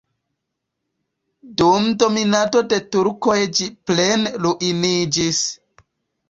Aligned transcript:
Dum 1.61 1.85
dominado 2.03 2.63
de 2.71 2.79
turkoj 2.95 3.37
ĝi 3.59 3.69
plene 3.91 4.33
ruiniĝis. 4.47 5.45